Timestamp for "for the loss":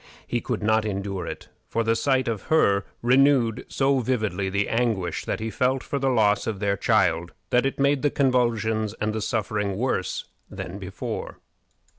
5.83-6.47